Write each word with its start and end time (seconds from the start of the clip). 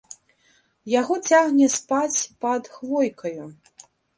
Яго 0.99 1.17
цягне 1.27 1.67
спаць 1.75 2.19
пад 2.47 2.63
хвойкаю. 2.79 3.43